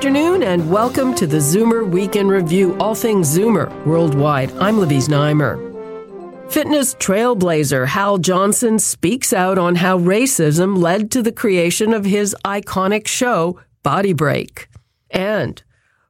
[0.00, 4.50] afternoon and welcome to the Zoomer Week in Review, all things Zoomer worldwide.
[4.52, 5.60] I'm Libby Znaimer.
[6.50, 12.34] Fitness trailblazer Hal Johnson speaks out on how racism led to the creation of his
[12.46, 14.68] iconic show, Body Break.
[15.10, 15.62] And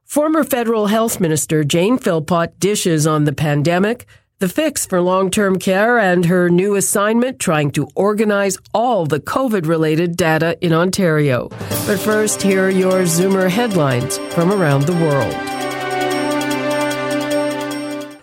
[0.05, 4.05] former federal health minister Jane Philpott dishes on the pandemic,
[4.41, 9.19] the fix for long term care, and her new assignment trying to organize all the
[9.19, 11.47] COVID related data in Ontario.
[11.87, 15.50] But first, here are your Zoomer headlines from around the world.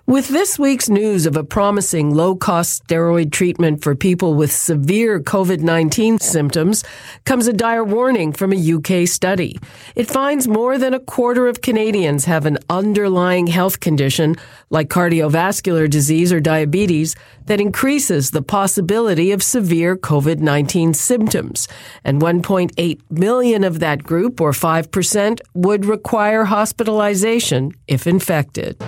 [0.08, 5.20] With this week's news of a promising low cost steroid treatment for people with severe
[5.20, 6.82] COVID 19 symptoms
[7.26, 9.58] comes a dire warning from a UK study.
[9.94, 14.36] It finds more than a quarter of Canadians have an underlying health condition
[14.70, 17.14] like cardiovascular disease or diabetes
[17.44, 21.68] that increases the possibility of severe COVID 19 symptoms.
[22.02, 28.82] And 1.8 million of that group, or 5%, would require hospitalization if infected.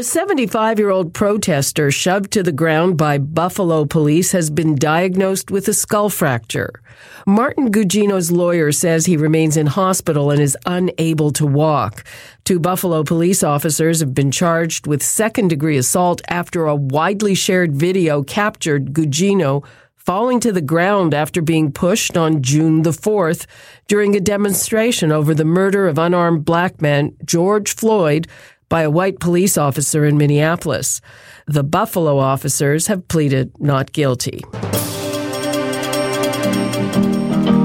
[0.00, 5.50] The 75 year old protester shoved to the ground by Buffalo police has been diagnosed
[5.50, 6.80] with a skull fracture.
[7.26, 12.02] Martin Gugino's lawyer says he remains in hospital and is unable to walk.
[12.44, 17.76] Two Buffalo police officers have been charged with second degree assault after a widely shared
[17.76, 23.44] video captured Gugino falling to the ground after being pushed on June the 4th
[23.86, 28.26] during a demonstration over the murder of unarmed black man George Floyd
[28.70, 31.02] by a white police officer in Minneapolis.
[31.46, 34.40] The Buffalo officers have pleaded not guilty.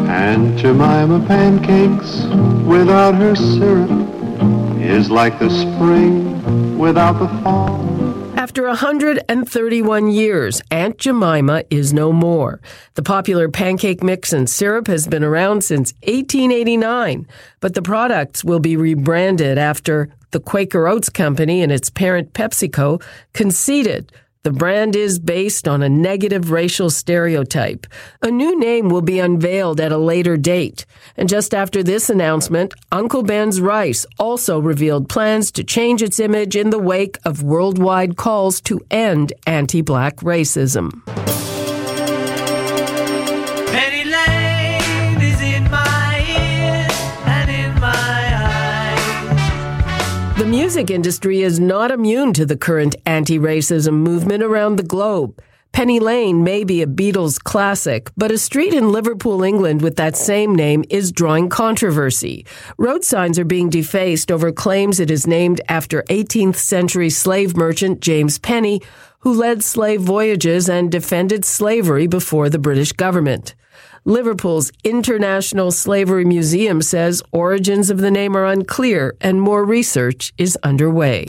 [0.09, 2.25] Aunt Jemima pancakes
[2.65, 3.89] without her syrup
[4.81, 7.85] is like the spring without the fall.
[8.37, 12.61] After 131 years, Aunt Jemima is no more.
[12.93, 17.27] The popular pancake mix and syrup has been around since 1889,
[17.59, 23.01] but the products will be rebranded after the Quaker Oats Company and its parent PepsiCo
[23.31, 24.11] conceded
[24.43, 27.87] the brand is based on a negative racial stereotype.
[28.21, 30.85] A new name will be unveiled at a later date.
[31.15, 36.57] And just after this announcement, Uncle Ben's Rice also revealed plans to change its image
[36.57, 41.01] in the wake of worldwide calls to end anti black racism.
[50.45, 55.41] The music industry is not immune to the current anti racism movement around the globe.
[55.71, 60.15] Penny Lane may be a Beatles classic, but a street in Liverpool, England with that
[60.15, 62.45] same name is drawing controversy.
[62.77, 67.99] Road signs are being defaced over claims it is named after 18th century slave merchant
[67.99, 68.83] James Penny,
[69.21, 73.55] who led slave voyages and defended slavery before the British government.
[74.07, 80.55] Liverpool's International Slavery Museum says origins of the name are unclear and more research is
[80.61, 81.25] underway.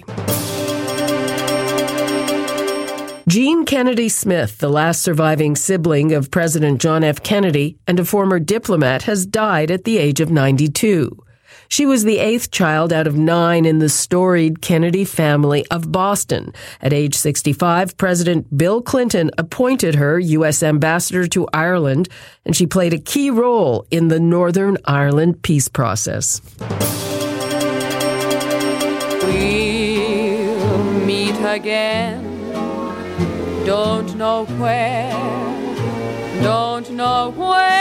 [3.27, 7.23] Jean Kennedy Smith, the last surviving sibling of President John F.
[7.23, 11.26] Kennedy and a former diplomat, has died at the age of 92.
[11.69, 16.53] She was the eighth child out of nine in the storied Kennedy family of Boston.
[16.81, 20.63] At age 65, President Bill Clinton appointed her U.S.
[20.63, 22.09] ambassador to Ireland,
[22.45, 26.41] and she played a key role in the Northern Ireland peace process.
[29.23, 32.23] We'll meet again.
[33.67, 35.11] Don't know where,
[36.41, 37.76] don't know when,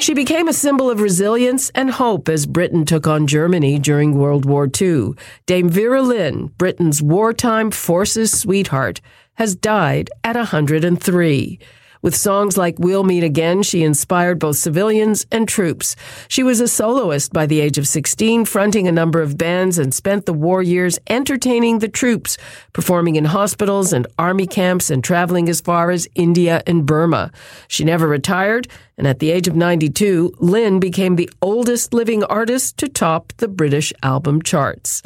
[0.00, 4.44] She became a symbol of resilience and hope as Britain took on Germany during World
[4.44, 5.10] War II.
[5.46, 9.00] Dame Vera Lynn, Britain's wartime forces sweetheart,
[9.34, 11.58] has died at 103.
[12.02, 15.96] With songs like We'll Meet Again, she inspired both civilians and troops.
[16.28, 19.92] She was a soloist by the age of 16, fronting a number of bands and
[19.92, 22.38] spent the war years entertaining the troops,
[22.72, 27.32] performing in hospitals and army camps and traveling as far as India and Burma.
[27.66, 32.78] She never retired, and at the age of 92, Lynn became the oldest living artist
[32.78, 35.02] to top the British album charts.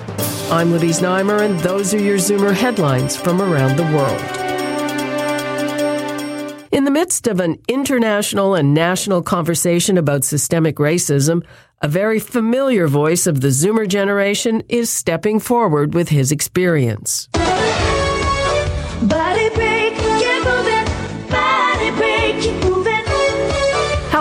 [0.51, 4.21] I'm Libby Znaimer, and those are your Zoomer headlines from around the world.
[6.73, 11.45] In the midst of an international and national conversation about systemic racism,
[11.83, 17.29] a very familiar voice of the Zoomer generation is stepping forward with his experience.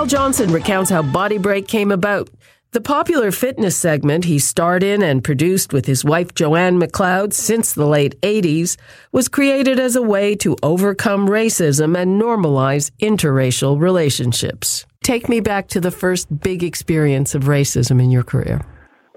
[0.09, 2.31] Johnson recounts how Body Break came about.
[2.71, 7.73] The popular fitness segment he starred in and produced with his wife Joanne McLeod since
[7.73, 8.75] the late 80s
[9.11, 14.87] was created as a way to overcome racism and normalize interracial relationships.
[15.03, 18.65] Take me back to the first big experience of racism in your career.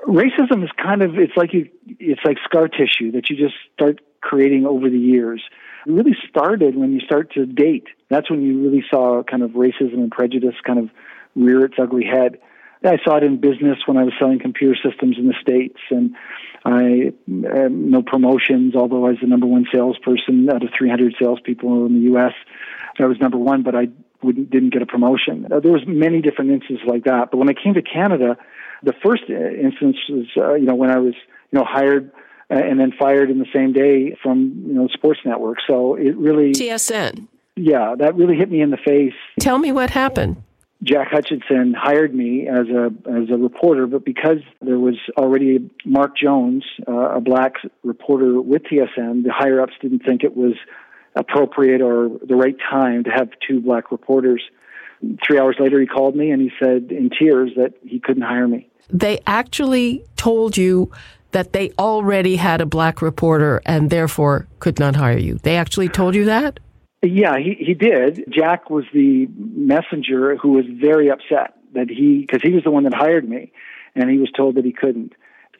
[0.06, 4.02] racism is kind of it's like you it's like scar tissue that you just start
[4.20, 5.42] creating over the years.
[5.86, 7.86] Really started when you start to date.
[8.08, 10.90] That's when you really saw kind of racism and prejudice kind of
[11.34, 12.38] rear its ugly head.
[12.84, 16.16] I saw it in business when I was selling computer systems in the states, and
[16.64, 18.74] I uh, no promotions.
[18.74, 22.32] Although I was the number one salesperson out of 300 salespeople in the U.S.,
[22.98, 23.88] I was number one, but I
[24.22, 25.46] wouldn't, didn't get a promotion.
[25.50, 27.30] Uh, there was many different instances like that.
[27.30, 28.36] But when I came to Canada,
[28.82, 31.14] the first uh, instance was uh, you know when I was
[31.50, 32.10] you know hired
[32.56, 35.58] and then fired in the same day from you know Sports Network.
[35.66, 37.28] So it really TSN.
[37.56, 39.14] yeah that really hit me in the face.
[39.40, 40.42] Tell me what happened.
[40.82, 46.16] Jack Hutchinson hired me as a as a reporter, but because there was already Mark
[46.16, 47.54] Jones, uh, a black
[47.84, 50.54] reporter with TSN, the higher ups didn't think it was
[51.14, 54.42] appropriate or the right time to have two black reporters.
[55.26, 58.48] Three hours later, he called me and he said in tears that he couldn't hire
[58.48, 58.68] me.
[58.90, 60.90] They actually told you
[61.32, 65.38] that they already had a black reporter and therefore could not hire you.
[65.42, 66.60] They actually told you that?
[67.02, 68.24] Yeah, he, he did.
[68.30, 72.84] Jack was the messenger who was very upset that he, because he was the one
[72.84, 73.52] that hired me,
[73.94, 75.12] and he was told that he couldn't.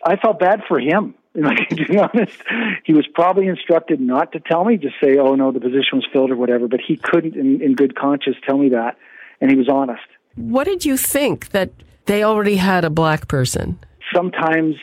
[0.04, 1.14] I felt bad for him.
[1.34, 2.36] Like to be honest,
[2.84, 6.06] he was probably instructed not to tell me, just say, "Oh no, the position was
[6.12, 6.68] filled" or whatever.
[6.68, 8.98] But he couldn't, in, in good conscience, tell me that,
[9.40, 10.02] and he was honest.
[10.34, 11.70] What did you think that
[12.04, 13.78] they already had a black person?
[14.14, 14.76] Sometimes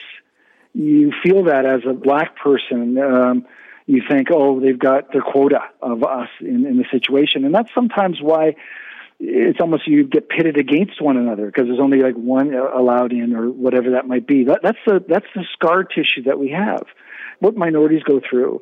[0.73, 2.97] you feel that as a black person.
[2.97, 3.45] Um,
[3.89, 7.43] you think, oh, they've got their quota of us in, in the situation.
[7.43, 8.55] And that's sometimes why
[9.19, 13.35] it's almost you get pitted against one another because there's only like one allowed in
[13.35, 14.45] or whatever that might be.
[14.45, 16.83] That, that's the that's the scar tissue that we have.
[17.39, 18.61] What minorities go through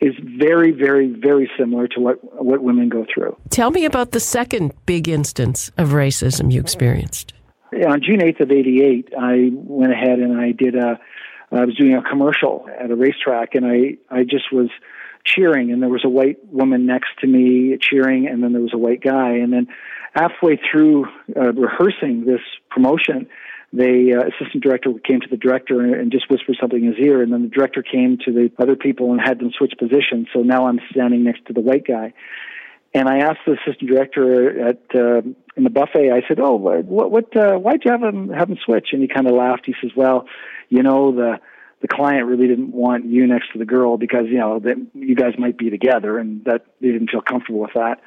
[0.00, 3.36] is very, very, very similar to what what women go through.
[3.50, 7.34] Tell me about the second big instance of racism you experienced.
[7.72, 10.98] On June 8th of '88, I went ahead and I did a
[11.52, 14.68] I was doing a commercial at a racetrack, and I I just was
[15.24, 18.74] cheering, and there was a white woman next to me cheering, and then there was
[18.74, 19.66] a white guy, and then
[20.14, 21.06] halfway through
[21.36, 23.28] uh, rehearsing this promotion,
[23.72, 26.98] the uh, assistant director came to the director and, and just whispered something in his
[26.98, 30.28] ear, and then the director came to the other people and had them switch positions.
[30.32, 32.12] So now I'm standing next to the white guy,
[32.92, 35.22] and I asked the assistant director at uh,
[35.56, 36.10] in the buffet.
[36.10, 36.84] I said, "Oh, what?
[36.84, 37.36] What?
[37.36, 39.66] Uh, why'd you have him have him switch?" And he kind of laughed.
[39.66, 40.26] He says, "Well,
[40.68, 41.40] you know the."
[41.82, 45.14] The client really didn't want you next to the girl because you know that you
[45.14, 48.02] guys might be together, and that they didn't feel comfortable with that.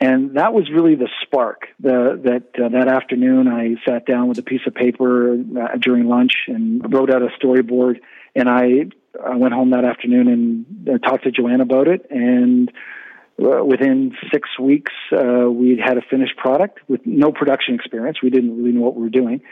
[0.00, 1.68] And that was really the spark.
[1.78, 6.08] The, that uh, that afternoon, I sat down with a piece of paper uh, during
[6.08, 8.00] lunch and wrote out a storyboard.
[8.34, 8.86] And I
[9.24, 12.06] I went home that afternoon and uh, talked to Joanne about it.
[12.10, 12.72] And
[13.36, 18.18] within six weeks, uh, we had a finished product with no production experience.
[18.22, 19.42] We didn't really know what we were doing.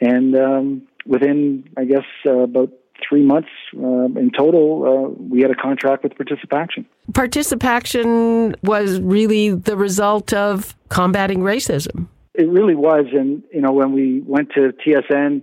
[0.00, 2.70] And um, within, I guess, uh, about
[3.06, 6.86] three months uh, in total, uh, we had a contract with Participaction.
[7.14, 12.08] Participation was really the result of combating racism.
[12.34, 13.06] It really was.
[13.12, 15.42] And, you know, when we went to TSN,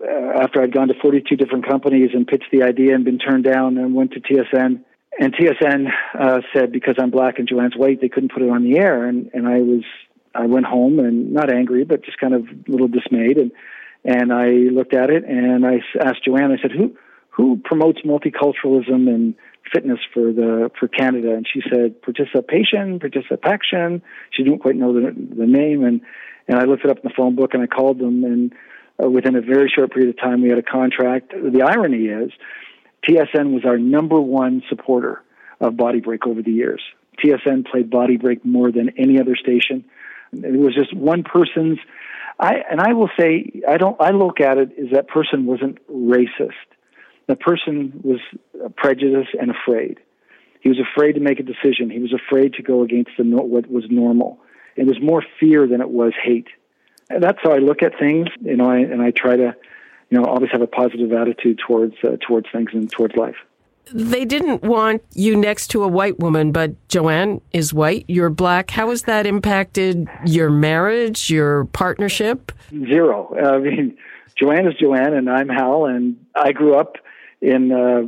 [0.00, 3.44] uh, after I'd gone to 42 different companies and pitched the idea and been turned
[3.44, 4.80] down and went to TSN,
[5.18, 5.86] and TSN
[6.18, 9.06] uh, said because I'm black and Joanne's white, they couldn't put it on the air.
[9.06, 9.84] And, and I was,
[10.34, 13.38] I went home and not angry, but just kind of a little dismayed.
[13.38, 13.52] And,
[14.04, 16.96] and I looked at it and I asked Joanne, I said, who,
[17.30, 19.34] who promotes multiculturalism and
[19.72, 24.02] fitness for the for Canada, and she said participation, participation.
[24.30, 26.00] She didn't quite know the the name, and
[26.48, 28.52] and I looked it up in the phone book and I called them, and
[29.02, 31.30] uh, within a very short period of time we had a contract.
[31.30, 32.30] The irony is,
[33.06, 35.22] TSN was our number one supporter
[35.60, 36.82] of Body Break over the years.
[37.22, 39.84] TSN played Body Break more than any other station.
[40.32, 41.78] It was just one person's.
[42.38, 44.00] I and I will say I don't.
[44.00, 46.52] I look at it as that person wasn't racist
[47.28, 48.20] the person was
[48.76, 50.00] prejudiced and afraid.
[50.60, 51.90] He was afraid to make a decision.
[51.90, 54.40] He was afraid to go against the, what was normal.
[54.74, 56.48] It was more fear than it was hate.
[57.10, 59.54] And that's how I look at things, you know, I, and I try to,
[60.10, 63.36] you know, always have a positive attitude towards uh, towards things and towards life.
[63.92, 68.04] they didn't want you next to a white woman, but Joanne is white.
[68.08, 68.70] You're black.
[68.70, 72.52] How has that impacted your marriage, your partnership?
[72.70, 73.34] Zero.
[73.42, 73.96] I mean,
[74.38, 76.96] Joanne is Joanne, and I'm Hal, and I grew up
[77.40, 78.02] in uh,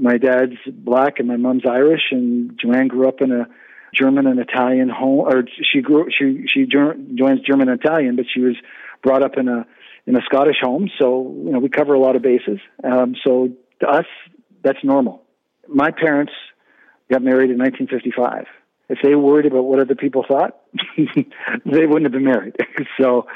[0.00, 3.46] my dad's black and my mom's Irish, and Joanne grew up in a
[3.94, 8.40] German and Italian home, or she grew she she Joanne's German and Italian, but she
[8.40, 8.56] was
[9.02, 9.66] brought up in a
[10.06, 12.58] in a Scottish home, so you know we cover a lot of bases.
[12.82, 13.48] Um, so
[13.80, 14.06] to us,
[14.62, 15.22] that's normal.
[15.68, 16.32] My parents
[17.10, 18.46] got married in 1955.
[18.88, 20.60] If they worried about what other people thought,
[20.96, 22.56] they wouldn't have been married.
[23.00, 23.26] so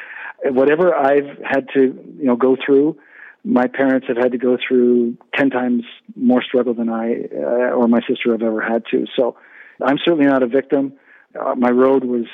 [0.45, 2.99] whatever I've had to you know go through
[3.45, 5.85] my parents have had to go through 10 times
[6.17, 9.07] more struggle than I uh, or my sister have ever had to.
[9.15, 9.37] So
[9.83, 10.95] I'm certainly not a victim.
[11.39, 12.25] Uh, my road was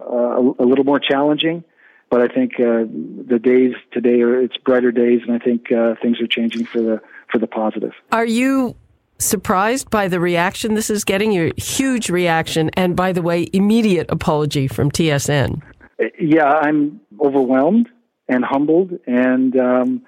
[0.00, 1.62] uh, a, little more challenging,
[2.10, 2.84] but I think uh,
[3.28, 6.80] the days today are it's brighter days, and I think uh, things are changing for
[6.80, 7.92] the for the positive.
[8.12, 8.76] Are you
[9.18, 11.32] surprised by the reaction this is getting?
[11.32, 15.62] Your huge reaction, and by the way, immediate apology from TSN.
[16.00, 17.88] Uh, yeah, I'm overwhelmed
[18.28, 20.02] and humbled, and um,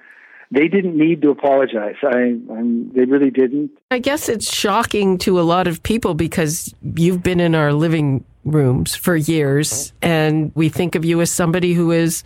[0.50, 1.96] they didn't need to apologize.
[2.02, 3.70] I, I'm, they really didn't.
[3.90, 8.24] I guess it's shocking to a lot of people because you've been in our living
[8.50, 12.24] rooms for years, and we think of you as somebody who is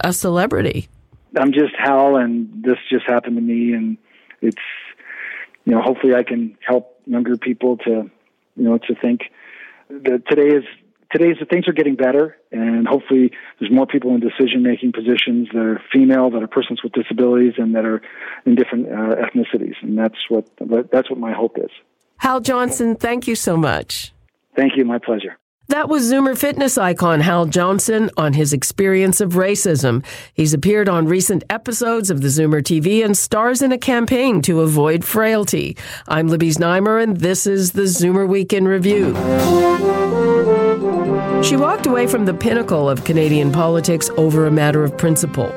[0.00, 0.88] a celebrity.
[1.36, 3.98] I'm just Hal, and this just happened to me, and
[4.40, 4.62] it's
[5.64, 8.10] you know hopefully I can help younger people to
[8.56, 9.22] you know to think
[9.88, 10.64] that today is
[11.14, 15.60] today's things are getting better, and hopefully there's more people in decision making positions that
[15.60, 18.02] are female, that are persons with disabilities, and that are
[18.46, 19.74] in different uh, ethnicities.
[19.82, 20.46] And that's what
[20.92, 21.70] that's what my hope is.
[22.18, 24.13] Hal Johnson, thank you so much.
[24.56, 24.84] Thank you.
[24.84, 25.36] My pleasure.
[25.68, 30.04] That was Zoomer fitness icon Hal Johnson on his experience of racism.
[30.34, 34.60] He's appeared on recent episodes of the Zoomer TV and stars in a campaign to
[34.60, 35.76] avoid frailty.
[36.06, 39.14] I'm Libby Znaimer, and this is the Zoomer Week in Review.
[41.42, 45.48] She walked away from the pinnacle of Canadian politics over a matter of principle.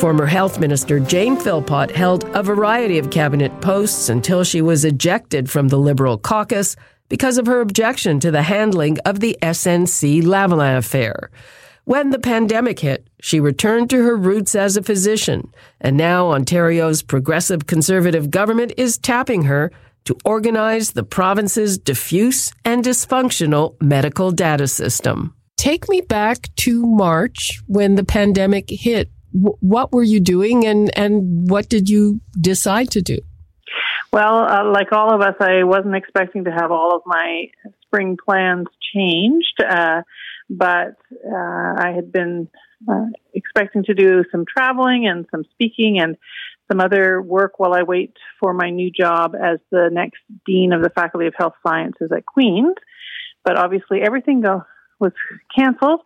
[0.00, 5.48] Former Health Minister Jane Philpott held a variety of cabinet posts until she was ejected
[5.48, 6.74] from the Liberal caucus
[7.12, 11.30] because of her objection to the handling of the SNC Lavalin affair.
[11.84, 17.02] When the pandemic hit, she returned to her roots as a physician, and now Ontario's
[17.02, 19.70] progressive conservative government is tapping her
[20.06, 25.34] to organize the province's diffuse and dysfunctional medical data system.
[25.58, 29.10] Take me back to March when the pandemic hit.
[29.34, 33.18] W- what were you doing and, and what did you decide to do?
[34.12, 37.46] Well, uh, like all of us, I wasn't expecting to have all of my
[37.86, 40.02] spring plans changed, uh,
[40.50, 42.48] but uh, I had been
[42.86, 46.18] uh, expecting to do some traveling and some speaking and
[46.70, 50.82] some other work while I wait for my new job as the next dean of
[50.82, 52.76] the Faculty of Health Sciences at Queen's.
[53.44, 54.64] But obviously, everything go,
[55.00, 55.12] was
[55.56, 56.00] canceled.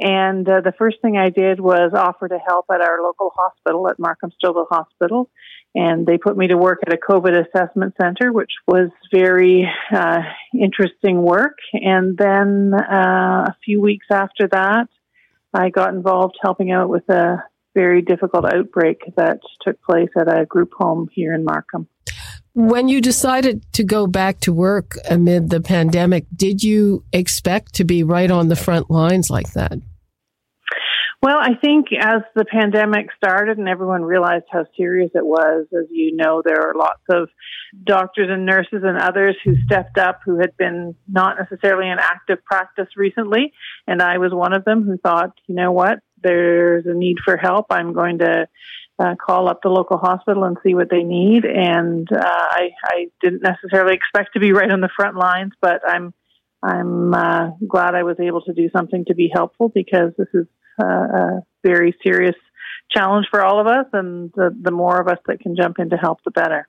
[0.00, 3.88] And uh, the first thing I did was offer to help at our local hospital
[3.88, 5.28] at Markham Stouffville Hospital.
[5.74, 10.20] And they put me to work at a COVID assessment center, which was very uh,
[10.58, 11.58] interesting work.
[11.74, 14.88] And then uh, a few weeks after that,
[15.52, 20.46] I got involved helping out with a very difficult outbreak that took place at a
[20.46, 21.88] group home here in Markham.
[22.52, 27.84] When you decided to go back to work amid the pandemic, did you expect to
[27.84, 29.78] be right on the front lines like that?
[31.22, 35.84] Well, I think as the pandemic started and everyone realized how serious it was, as
[35.90, 37.28] you know, there are lots of
[37.84, 42.42] doctors and nurses and others who stepped up who had been not necessarily in active
[42.42, 43.52] practice recently.
[43.86, 47.36] And I was one of them who thought, you know what, there's a need for
[47.36, 47.66] help.
[47.68, 48.48] I'm going to
[48.98, 51.44] uh, call up the local hospital and see what they need.
[51.44, 55.82] And uh, I, I didn't necessarily expect to be right on the front lines, but
[55.86, 56.14] I'm
[56.62, 60.46] I'm uh, glad I was able to do something to be helpful because this is
[60.80, 62.36] uh, a very serious
[62.90, 65.90] challenge for all of us, and the, the more of us that can jump in
[65.90, 66.66] to help, the better.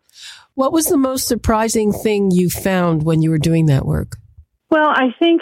[0.53, 4.17] What was the most surprising thing you found when you were doing that work?
[4.69, 5.41] Well, I think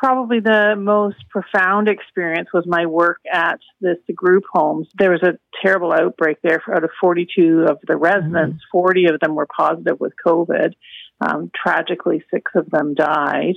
[0.00, 4.88] probably the most profound experience was my work at this group homes.
[4.98, 6.62] There was a terrible outbreak there.
[6.74, 8.78] Out of 42 of the residents, mm-hmm.
[8.78, 10.72] 40 of them were positive with COVID.
[11.20, 13.56] Um, tragically, six of them died.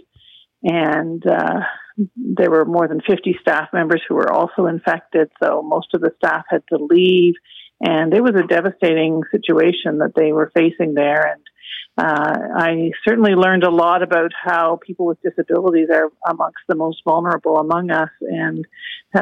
[0.63, 1.61] And uh,
[2.15, 5.31] there were more than 50 staff members who were also infected.
[5.41, 7.35] So most of the staff had to leave.
[7.81, 11.33] And it was a devastating situation that they were facing there.
[11.33, 11.41] And
[11.97, 17.01] uh, I certainly learned a lot about how people with disabilities are amongst the most
[17.05, 18.65] vulnerable among us and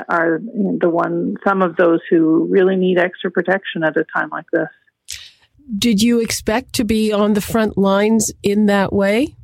[0.07, 4.45] are the one, some of those who really need extra protection at a time like
[4.53, 4.69] this.
[5.77, 9.35] Did you expect to be on the front lines in that way?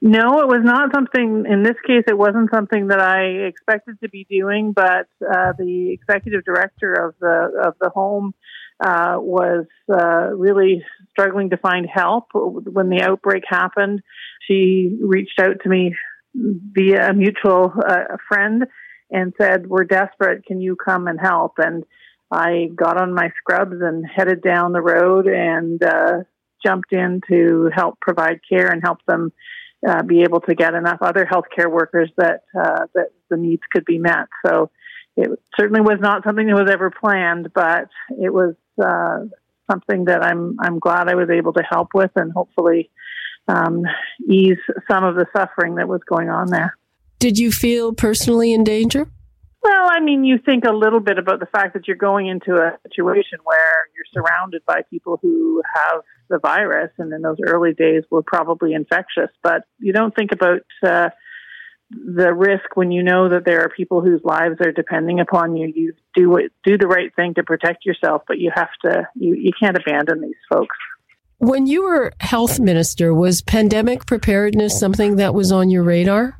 [0.00, 4.08] No, it was not something, in this case, it wasn't something that I expected to
[4.08, 8.34] be doing, but uh, the executive director of the, of the home
[8.84, 14.00] uh, was uh, really struggling to find help when the outbreak happened.
[14.46, 15.94] She reached out to me
[16.34, 18.64] via a mutual uh, friend
[19.10, 20.46] and said, "We're desperate.
[20.46, 21.84] Can you come and help?" And
[22.30, 26.18] I got on my scrubs and headed down the road and uh,
[26.64, 29.32] jumped in to help provide care and help them
[29.86, 33.84] uh, be able to get enough other healthcare workers that uh, that the needs could
[33.84, 34.28] be met.
[34.44, 34.70] So
[35.16, 39.26] it certainly was not something that was ever planned, but it was uh,
[39.70, 42.90] something that I'm I'm glad I was able to help with and hopefully
[43.48, 43.82] um,
[44.28, 44.58] ease
[44.90, 46.76] some of the suffering that was going on there.
[47.18, 49.08] Did you feel personally in danger?
[49.62, 52.54] Well, I mean, you think a little bit about the fact that you're going into
[52.54, 57.74] a situation where you're surrounded by people who have the virus, and in those early
[57.74, 59.30] days were probably infectious.
[59.42, 61.10] But you don't think about uh,
[61.90, 65.70] the risk when you know that there are people whose lives are depending upon you.
[65.74, 69.08] You do do the right thing to protect yourself, but you have to.
[69.14, 70.76] You you can't abandon these folks.
[71.36, 76.39] When you were health minister, was pandemic preparedness something that was on your radar?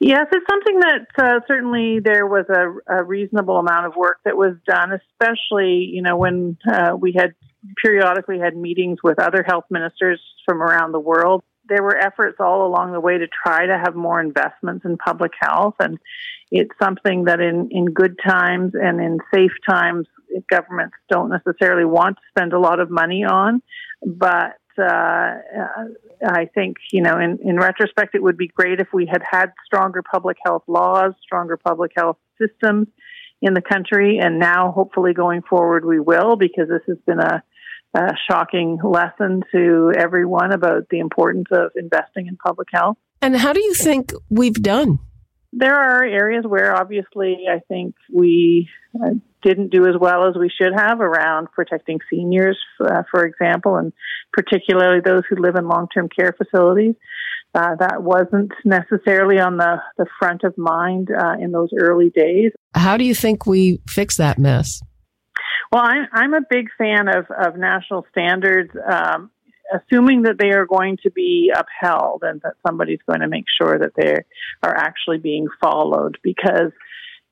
[0.00, 4.36] Yes, it's something that uh, certainly there was a, a, reasonable amount of work that
[4.36, 7.34] was done, especially you know when uh, we had
[7.82, 11.42] periodically had meetings with other health ministers from around the world.
[11.68, 15.32] There were efforts all along the way to try to have more investments in public
[15.40, 15.98] health, and
[16.52, 20.06] it's something that in in good times and in safe times
[20.48, 23.62] governments don't necessarily want to spend a lot of money on,
[24.06, 25.38] but uh,
[26.26, 29.52] I think, you know, in, in retrospect, it would be great if we had had
[29.64, 32.88] stronger public health laws, stronger public health systems
[33.40, 34.18] in the country.
[34.18, 37.42] And now, hopefully, going forward, we will, because this has been a,
[37.94, 42.96] a shocking lesson to everyone about the importance of investing in public health.
[43.20, 45.00] And how do you think we've done?
[45.52, 50.50] There are areas where obviously I think we uh, didn't do as well as we
[50.50, 53.92] should have around protecting seniors, uh, for example, and
[54.32, 56.94] particularly those who live in long term care facilities.
[57.54, 62.52] Uh, that wasn't necessarily on the, the front of mind uh, in those early days.
[62.74, 64.82] How do you think we fix that mess?
[65.72, 68.70] Well, I'm, I'm a big fan of, of national standards.
[68.90, 69.30] Um,
[69.72, 73.78] assuming that they are going to be upheld and that somebody's going to make sure
[73.78, 74.14] that they
[74.62, 76.72] are actually being followed because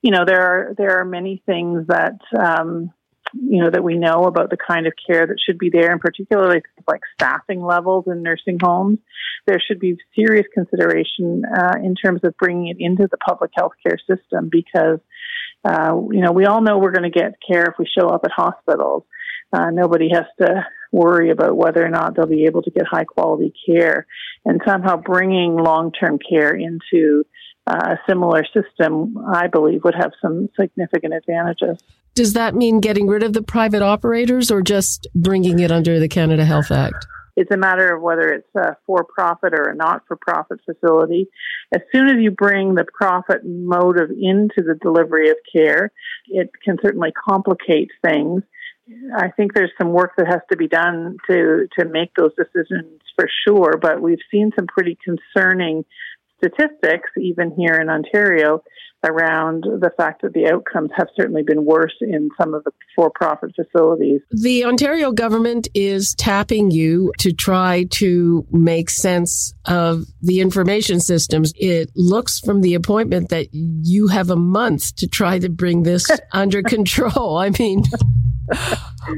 [0.03, 2.93] you know there are there are many things that um,
[3.33, 6.01] you know that we know about the kind of care that should be there and
[6.01, 8.99] particularly like staffing levels in nursing homes.
[9.47, 13.73] There should be serious consideration uh, in terms of bringing it into the public health
[13.85, 15.01] care system because
[15.65, 18.23] uh, you know we all know we're going to get care if we show up
[18.25, 19.05] at hospitals.
[19.53, 20.65] Uh, nobody has to
[20.97, 24.07] worry about whether or not they'll be able to get high quality care.
[24.45, 27.25] And somehow bringing long term care into
[27.67, 31.83] uh, a similar system, I believe, would have some significant advantages.
[32.15, 36.09] Does that mean getting rid of the private operators or just bringing it under the
[36.09, 37.07] Canada Health Act?
[37.37, 41.29] It's a matter of whether it's a for profit or a not for profit facility.
[41.75, 45.93] As soon as you bring the profit motive into the delivery of care,
[46.29, 48.43] it can certainly complicate things.
[49.17, 53.01] I think there's some work that has to be done to to make those decisions
[53.17, 53.77] for sure.
[53.81, 55.85] But we've seen some pretty concerning
[56.39, 58.63] statistics, even here in Ontario,
[59.05, 63.11] around the fact that the outcomes have certainly been worse in some of the for
[63.11, 64.21] profit facilities.
[64.31, 71.53] The Ontario government is tapping you to try to make sense of the information systems.
[71.57, 76.11] It looks from the appointment that you have a month to try to bring this
[76.33, 77.39] under control.
[77.39, 77.83] I mean,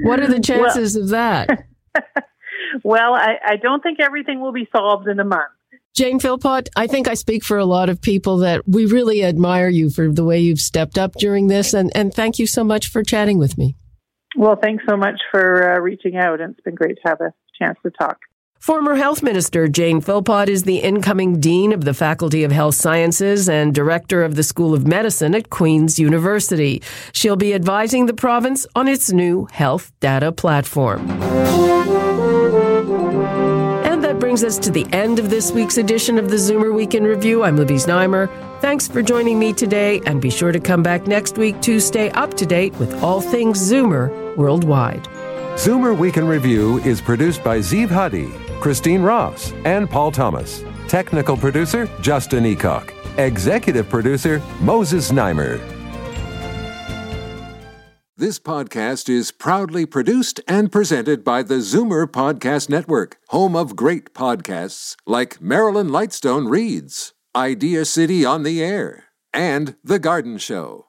[0.02, 1.64] what are the chances well, of that?
[2.84, 5.50] well, I, I don't think everything will be solved in a month.
[5.94, 9.68] Jane Philpott, I think I speak for a lot of people that we really admire
[9.68, 11.74] you for the way you've stepped up during this.
[11.74, 13.74] And, and thank you so much for chatting with me.
[14.36, 16.40] Well, thanks so much for uh, reaching out.
[16.40, 18.18] And it's been great to have a chance to talk.
[18.58, 23.48] Former Health Minister Jane Philpott is the incoming Dean of the Faculty of Health Sciences
[23.48, 26.82] and Director of the School of Medicine at Queen's University.
[27.12, 31.08] She'll be advising the province on its new health data platform.
[33.86, 36.94] And that brings us to the end of this week's edition of the Zoomer Week
[36.94, 37.44] in Review.
[37.44, 38.28] I'm Libby Znaimer.
[38.60, 42.10] Thanks for joining me today, and be sure to come back next week to stay
[42.10, 45.04] up to date with all things Zoomer worldwide.
[45.54, 50.64] Zoomer Week in Review is produced by Zeev Huddy Christine Ross, and Paul Thomas.
[50.88, 52.92] Technical producer, Justin Eacock.
[53.18, 55.60] Executive producer, Moses Znaimer.
[58.16, 64.12] This podcast is proudly produced and presented by the Zoomer Podcast Network, home of great
[64.12, 70.88] podcasts like Marilyn Lightstone Reads, Idea City on the Air, and The Garden Show.